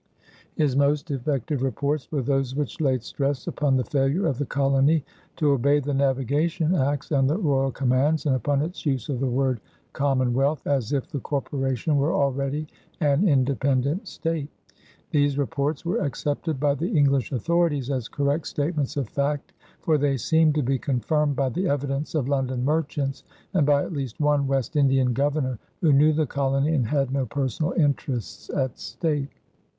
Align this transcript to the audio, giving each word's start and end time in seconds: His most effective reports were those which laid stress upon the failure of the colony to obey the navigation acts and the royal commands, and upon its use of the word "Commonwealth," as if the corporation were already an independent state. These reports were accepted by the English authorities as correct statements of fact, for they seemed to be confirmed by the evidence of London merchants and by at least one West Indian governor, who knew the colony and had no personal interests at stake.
His 0.55 0.75
most 0.75 1.11
effective 1.11 1.61
reports 1.61 2.11
were 2.11 2.23
those 2.23 2.55
which 2.55 2.81
laid 2.81 3.03
stress 3.03 3.45
upon 3.45 3.77
the 3.77 3.83
failure 3.83 4.25
of 4.25 4.39
the 4.39 4.47
colony 4.47 5.05
to 5.35 5.51
obey 5.51 5.79
the 5.79 5.93
navigation 5.93 6.73
acts 6.73 7.11
and 7.11 7.29
the 7.29 7.37
royal 7.37 7.69
commands, 7.71 8.25
and 8.25 8.35
upon 8.35 8.63
its 8.63 8.83
use 8.83 9.09
of 9.09 9.19
the 9.19 9.29
word 9.29 9.61
"Commonwealth," 9.93 10.65
as 10.65 10.91
if 10.91 11.07
the 11.07 11.19
corporation 11.19 11.97
were 11.97 12.15
already 12.15 12.65
an 12.99 13.27
independent 13.27 14.07
state. 14.07 14.49
These 15.11 15.37
reports 15.37 15.85
were 15.85 16.01
accepted 16.01 16.59
by 16.59 16.73
the 16.73 16.89
English 16.89 17.31
authorities 17.31 17.91
as 17.91 18.07
correct 18.07 18.47
statements 18.47 18.97
of 18.97 19.07
fact, 19.07 19.53
for 19.81 19.99
they 19.99 20.17
seemed 20.17 20.55
to 20.55 20.63
be 20.63 20.79
confirmed 20.79 21.35
by 21.35 21.49
the 21.49 21.67
evidence 21.67 22.15
of 22.15 22.27
London 22.27 22.65
merchants 22.65 23.23
and 23.53 23.67
by 23.67 23.83
at 23.83 23.93
least 23.93 24.19
one 24.19 24.47
West 24.47 24.75
Indian 24.75 25.13
governor, 25.13 25.59
who 25.79 25.93
knew 25.93 26.11
the 26.11 26.25
colony 26.25 26.73
and 26.73 26.87
had 26.87 27.11
no 27.11 27.27
personal 27.27 27.73
interests 27.73 28.49
at 28.49 28.79
stake. 28.79 29.43